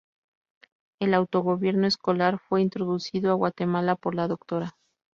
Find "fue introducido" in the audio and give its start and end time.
2.39-3.29